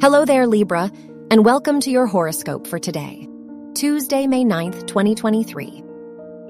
[0.00, 0.92] Hello there, Libra,
[1.28, 3.28] and welcome to your horoscope for today,
[3.74, 5.82] Tuesday, May 9th, 2023.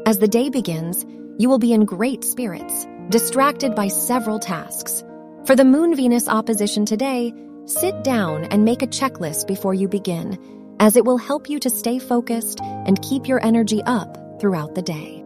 [0.05, 1.07] As the day begins,
[1.39, 5.03] you will be in great spirits, distracted by several tasks.
[5.47, 7.33] For the Moon Venus opposition today,
[7.65, 11.71] sit down and make a checklist before you begin, as it will help you to
[11.71, 15.25] stay focused and keep your energy up throughout the day.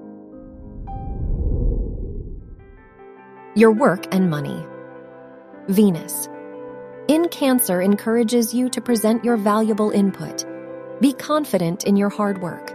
[3.57, 4.64] Your work and money.
[5.67, 6.29] Venus.
[7.12, 10.46] In Cancer encourages you to present your valuable input.
[10.98, 12.72] Be confident in your hard work.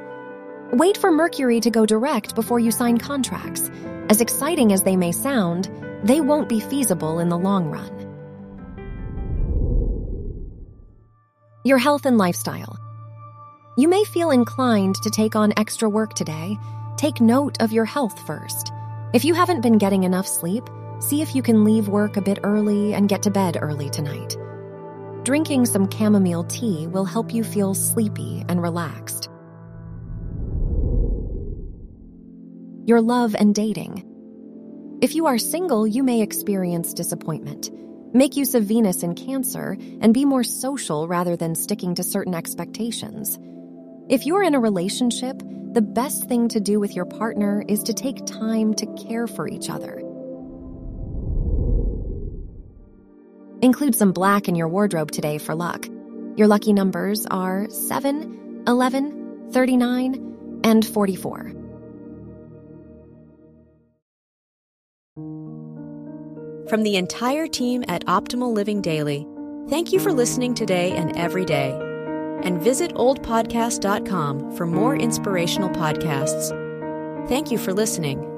[0.74, 3.72] Wait for Mercury to go direct before you sign contracts.
[4.10, 5.72] As exciting as they may sound,
[6.04, 7.92] they won't be feasible in the long run.
[11.64, 12.78] Your health and lifestyle.
[13.76, 16.60] You may feel inclined to take on extra work today.
[16.96, 18.72] Take note of your health first.
[19.16, 20.70] If you haven't been getting enough sleep,
[21.00, 24.36] see if you can leave work a bit early and get to bed early tonight.
[25.24, 29.30] Drinking some chamomile tea will help you feel sleepy and relaxed.
[32.86, 34.06] Your love and dating.
[35.02, 37.70] If you are single, you may experience disappointment.
[38.14, 42.34] Make use of Venus in Cancer and be more social rather than sticking to certain
[42.34, 43.38] expectations.
[44.10, 45.38] If you're in a relationship,
[45.74, 49.50] the best thing to do with your partner is to take time to care for
[49.50, 50.07] each other.
[53.62, 55.88] Include some black in your wardrobe today for luck.
[56.36, 61.52] Your lucky numbers are 7, 11, 39, and 44.
[66.70, 69.26] From the entire team at Optimal Living Daily,
[69.70, 71.72] thank you for listening today and every day.
[72.44, 76.50] And visit oldpodcast.com for more inspirational podcasts.
[77.28, 78.37] Thank you for listening.